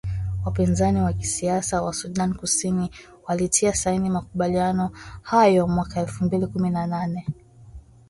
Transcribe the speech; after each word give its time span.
Wapinzani 0.45 0.99
wa 1.01 1.13
kisiasa 1.13 1.81
wa 1.81 1.93
Sudan 1.93 2.33
Kusini 2.33 2.91
walitia 3.27 3.75
saini 3.75 4.09
makubaliano 4.09 4.91
hayo 5.21 5.67
mwaka 5.67 5.99
elfu 6.01 6.23
mbili 6.23 6.47
kumi 6.47 6.69
na 6.69 6.87
nane. 6.87 7.27